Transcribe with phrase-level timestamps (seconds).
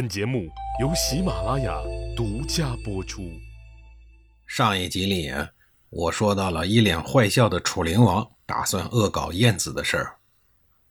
[0.00, 0.48] 本节目
[0.80, 1.78] 由喜马拉雅
[2.16, 3.30] 独家播出。
[4.46, 5.30] 上一集里，
[5.90, 10.16] 我说到了一脸坏笑的楚灵王打算恶搞晏子的事儿。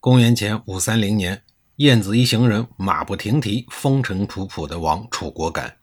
[0.00, 1.42] 公元前五三零年，
[1.76, 5.78] 晏子一行人马不停蹄、风尘仆仆地往楚国赶，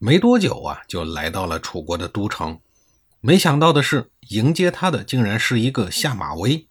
[0.00, 2.58] 没多久啊，就来到了楚国的都城。
[3.20, 6.66] 没想到的是，迎接他的竟然是一个下马威。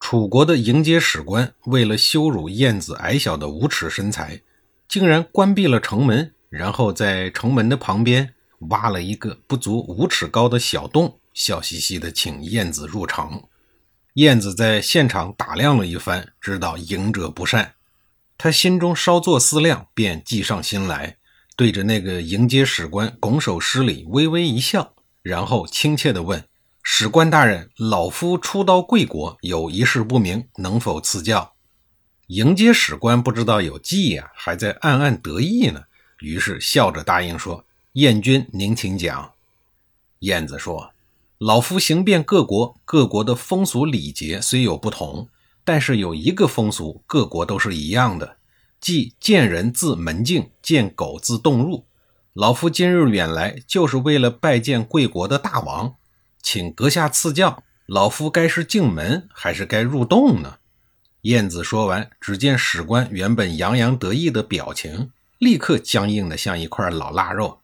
[0.00, 4.40] 楚国的迎接使官为了羞辱晏子矮小的无耻身材。
[4.88, 8.34] 竟然关闭了城门，然后在城门的旁边
[8.70, 13.42] 挖了一个不足五尺高的小洞，笑嘻嘻地请燕子入城。
[14.14, 17.72] 燕子在现场打量了一番，知道迎者不善，
[18.38, 21.16] 他心中稍作思量，便计上心来，
[21.56, 26.44] 对着那个迎接使官拱手施礼，微微一笑，然后亲切地问
[26.84, 31.53] ：“使官大人，老夫初到贵国，有一事不明，能否赐教？”
[32.28, 35.84] 迎接使官不知道有计呀，还在暗暗得意呢。
[36.20, 39.32] 于是笑着答应说：“燕君，您请讲。”
[40.20, 40.92] 燕子说
[41.36, 45.28] ：“老夫行遍各国，各国的风俗礼节虽有不同，
[45.64, 48.38] 但是有一个风俗，各国都是一样的，
[48.80, 51.84] 即见人自门径，见狗自洞入。
[52.32, 55.96] 老夫今日远来，就是为了拜见贵国的大王，
[56.40, 60.56] 请阁下赐教，老夫该是进门，还是该入洞呢？”
[61.24, 67.60] 燕子说完，只见史官原本洋洋得意的表情，立刻僵硬的像一块老腊肉。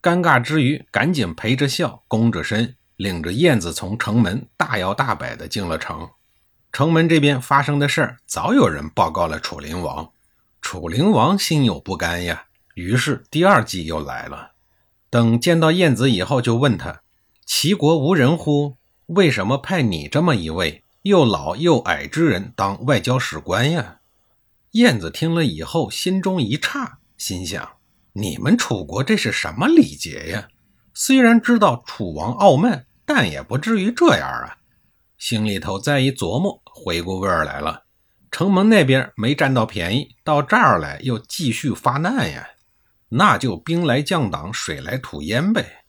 [0.00, 6.08] 尴尬之余，赶紧陪着笑，弓着身，领着燕子从城门大摇大摆的进了城。
[6.72, 10.10] 城门这边发生的事儿，早有人报告了楚灵王。
[10.62, 14.52] 楚灵王心有不甘呀，于是第二计又来了。
[15.10, 17.02] 等见到燕子以后，就问他
[17.44, 18.78] ：“齐国无人乎？
[19.08, 23.98] 为什么派你这么一位？”又老又矮之人当外交使官呀？
[24.72, 27.76] 燕子听了以后，心中一诧，心想：
[28.12, 30.48] 你们楚国这是什么礼节呀？
[30.94, 34.58] 虽然知道楚王傲慢，但也不至于这样啊！
[35.18, 37.82] 心里头再一琢磨，回过味儿来了。
[38.30, 42.48] 城门那边没占到便宜，到这儿来又继续发难呀？
[43.08, 45.84] 那就兵来将挡，水来土淹呗。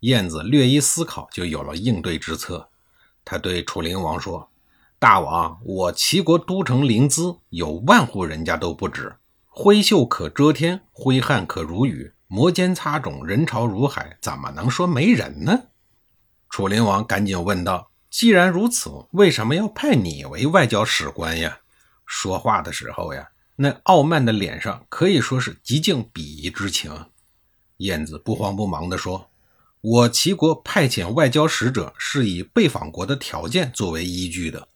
[0.00, 2.68] 燕子略一思考，就有了应对之策。
[3.24, 4.49] 他对楚灵王说。
[5.00, 9.16] 大王，我齐国都城临淄有万户人家都不止，
[9.46, 15.58] 挥袖可遮天，挥汗可如雨，摩肩擦踵，人潮如海，怎么能说没人呢？
[16.50, 21.60] 楚灵王赶紧问道：“既然如此，为什么要派你为外交使官呀？”
[22.04, 27.06] 说话的时候呀，那傲慢的脸上可以说是极尽鄙夷之情。
[27.78, 29.30] 燕子不慌不忙地说
[29.80, 34.68] ：“我齐国派遣外交使者，是以被访国的条件作为依据的。”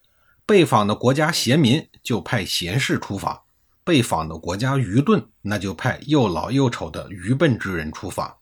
[0.46, 3.44] 被访的国家贤民，就派贤士出访；
[3.82, 8.36] 被访的国家愚钝，那就派又老又丑的愚笨之人出访。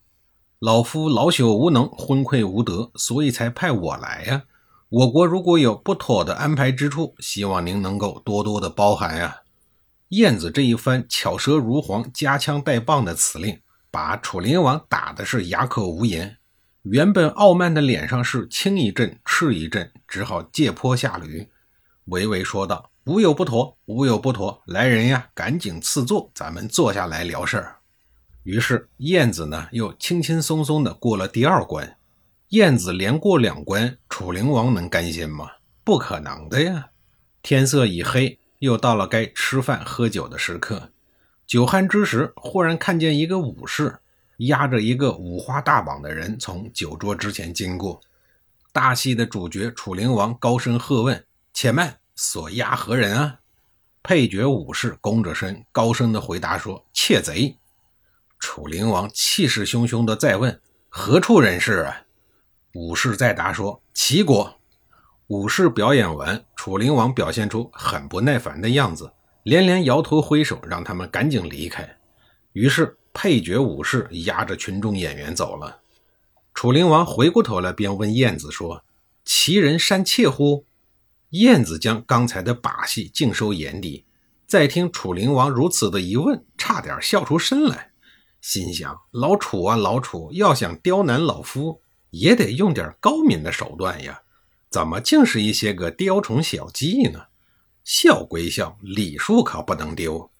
[0.58, 4.42] 老夫老朽无能，昏聩无德，所以才派我来呀。
[4.88, 9.38] 我国如果有不妥的安排之处，希望您能够多多的包涵呀。
[10.08, 13.60] 燕子这一番巧舌如簧、夹枪带棒的辞令，
[13.92, 16.36] 把楚灵王打的是哑口无言。
[16.82, 21.48] 原本傲慢的脸上是青一阵赤一阵，只好借坡下驴。
[22.12, 24.62] 微微说道：“无有不妥，无有不妥。
[24.66, 27.76] 来人呀，赶紧赐座，咱们坐下来聊事儿。”
[28.44, 31.96] 于是燕子呢，又轻轻松松地过了第二关。
[32.50, 35.52] 燕子连过两关，楚灵王能甘心吗？
[35.82, 36.90] 不可能的呀！
[37.40, 40.90] 天色已黑，又到了该吃饭喝酒的时刻。
[41.46, 44.00] 酒酣之时，忽然看见一个武士
[44.36, 48.02] 押着一个五花大绑的人从酒桌之前经过。
[48.70, 51.24] 大戏的主角楚灵王高声喝问。
[51.54, 53.38] 且慢，所押何人啊？
[54.02, 57.56] 配角武士弓着身，高声的回答说：“窃贼。”
[58.40, 62.02] 楚灵王气势汹汹的再问：“何处人士啊？”
[62.74, 64.58] 武士再答说：“齐国。”
[65.28, 69.12] 武士表演完，楚灵王表现出很不耐烦的样子，
[69.44, 71.96] 连连摇头挥手，让他们赶紧离开。
[72.52, 75.80] 于是配角武士押着群众演员走了。
[76.52, 78.84] 楚灵王回过头来，便问燕子说
[79.24, 80.66] ：“齐人善窃乎？”
[81.32, 84.04] 燕子将刚才的把戏尽收眼底，
[84.46, 87.92] 再听楚灵王如此的一问，差点笑出声来，
[88.42, 91.80] 心想：老楚啊，老楚，要想刁难老夫，
[92.10, 94.20] 也得用点高明的手段呀，
[94.68, 97.18] 怎么竟是一些个雕虫小技呢？
[97.82, 100.30] 笑归笑，礼数可不能丢。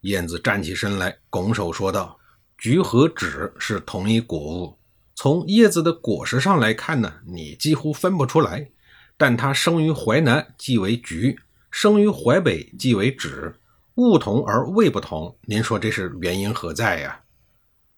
[0.00, 2.18] 燕子站起身来，拱手说道
[2.58, 4.76] ：“菊和枳是同一果物，
[5.14, 8.70] 从叶子的果实上来看呢，你几乎分不出来。”
[9.16, 11.36] 但他生于淮南，即为橘；
[11.70, 13.54] 生于淮北，即为枳。
[13.96, 17.20] 物同而味不同，您说这是原因何在呀？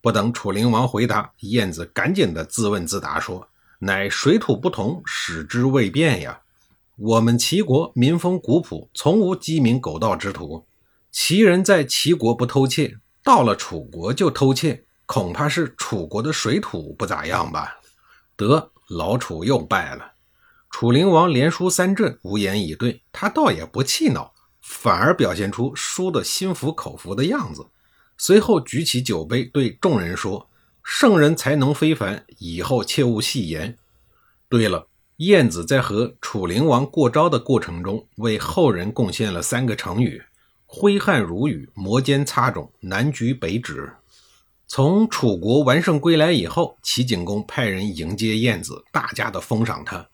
[0.00, 3.49] 不等楚灵王回答，晏子赶紧的自问自答说
[3.81, 6.41] ：“乃水土不同，使之未变呀。
[6.97, 10.65] 我们齐国民风古朴，从无鸡鸣狗盗之徒。
[11.11, 17.81] 齐人在齐国不偷窃，到了楚国就偷窃，恐怕是楚国的水土不咋样吧？”
[18.37, 20.12] 得，老楚又败了。
[20.81, 23.03] 楚灵王连输三阵，无言以对。
[23.11, 27.67] 他倒也不气恼，反而表现出输得心服口服的样子。
[28.17, 30.49] 随后举起酒杯，对众人说
[30.85, 33.77] ：“圣人才能非凡，以后切勿戏言。
[34.49, 34.87] 对了，
[35.17, 40.23] 晏子在和楚灵王过招的过程中，为后人贡献了三个成语：
[40.65, 43.95] 挥汗如雨、摩肩擦踵、南橘北枳。
[44.69, 50.09] 从楚国完胜归来以后，齐景公派人迎接晏子，大家的封赏他。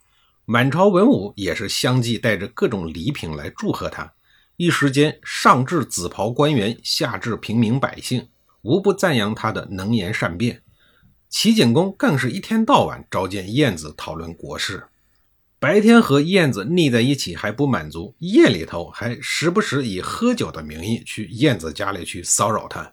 [0.47, 4.13] 满朝文武也是相继带着各种礼品来祝贺他，
[4.57, 8.29] 一时间上至紫袍官员，下至平民百姓，
[8.61, 10.63] 无不赞扬他的能言善辩。
[11.31, 14.87] 齐景公更是一天到晚召见晏子讨论国事，
[15.59, 22.93] 白天和晏子腻在一起还不满足，夜里头还时不时以喝酒的名义去晏子家里去骚扰他。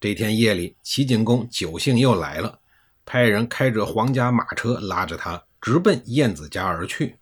[0.00, 2.58] 这天夜里，齐景公酒兴又来了，
[3.06, 5.44] 派人开着皇家马车拉着他。
[5.62, 7.18] 直奔燕子家而去，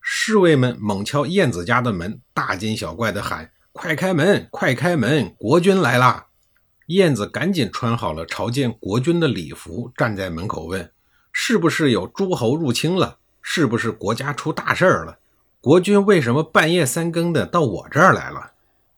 [0.00, 6.26] 侍卫们猛敲燕子家的门，大惊小怪地喊：“快开门，快开门，国君来啦！”
[6.86, 10.92] 燕子赶紧穿好了朝见国君的礼服，站在门口问
[11.32, 13.18] ：“是不是有诸侯入侵了？
[13.42, 15.18] 是不是国家出大事儿了？
[15.60, 18.52] 国君为什么半夜三更的到我这儿来了？”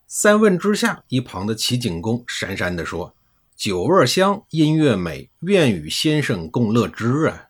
[0.05, 3.15] 三问之下，一旁的齐景公讪讪地说
[3.57, 7.44] ：“酒味香，音乐美，愿与先生共乐之啊！”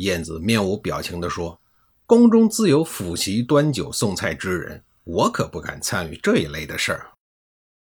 [0.00, 1.60] 燕子面无表情地说
[2.06, 7.06] ：“宫中自有府席端酒送菜之人，我可不敢参与这一类的事儿。”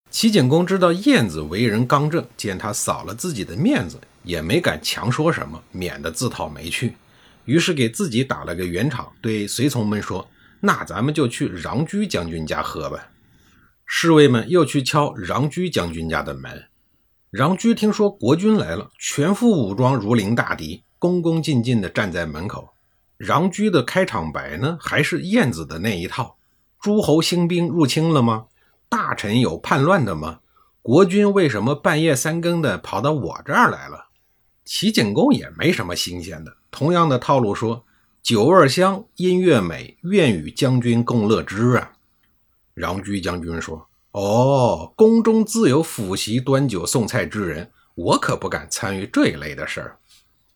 [0.09, 6.97] 齐景公知道燕子为人刚正，见他扫了自己的面子，也没敢强说什么，免得自讨没趣。
[7.45, 10.29] 于是给自己打了个圆场，对随从们说
[10.61, 13.11] ：“那咱们就去穰居将军家喝吧。”
[13.85, 16.65] 侍卫们又去敲穰居将军家的门。
[17.33, 20.83] 穰居听说国君来了，全副武装，如临大敌。
[20.99, 22.71] 恭恭敬敬地站在门口，
[23.19, 26.37] 穰居的开场白呢，还是燕子的那一套：
[26.81, 28.47] 诸侯兴兵入侵了吗？
[28.89, 30.41] 大臣有叛乱的吗？
[30.81, 34.07] 国君为什么半夜三更的跑到我这儿来了？
[34.65, 37.85] 齐景公也没什么新鲜的，同样的套路说：
[38.23, 41.93] 酒味香，音乐美，愿与将军共乐之啊！
[42.75, 49.99] 穰居将军说：哦，宫中自有府席端酒送菜之人，我可不敢参与这一类的事儿。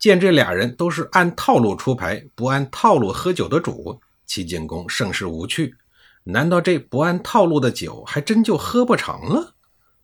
[0.00, 5.76] 见这俩人都是按套路出牌，不按套路喝酒的主，齐景公甚是无趣。
[6.24, 9.54] 难道这不按套路的酒还真就喝不成了？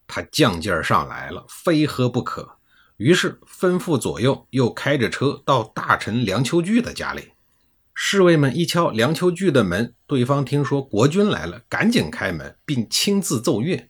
[0.07, 2.59] 他犟劲儿上来了，非喝不可。
[2.99, 7.33] 于是吩咐左右，又开着车到大臣梁丘据的家里。
[7.95, 13.89] 侍卫们一敲梁丘据的门，对方听说国君来了，赶紧开门，并亲自奏乐。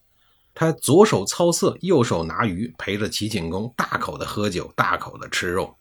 [0.54, 5.76] 他左手操瑟，右手拿鱼，陪着齐景公大口的喝酒，大口的吃肉。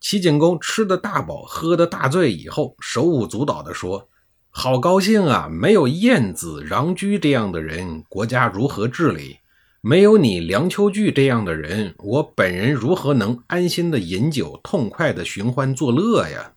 [0.00, 4.08] 齐景公吃的大饱，喝的大醉以后，手舞足蹈地说
[4.50, 5.48] ：“好高兴啊！
[5.50, 9.38] 没有晏子、穰苴这样的人，国家如何治理？
[9.80, 16.52] 没有你梁丘据这样的人，我本人如何能安心的饮酒，痛快的寻欢作乐呀？”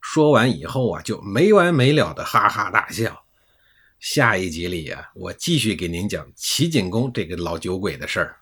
[0.00, 3.24] 说完以后啊，就没完没了的哈哈大笑。
[3.98, 8.36] 下一集里呀，我继续给您讲齐景公这个老酒鬼的事儿。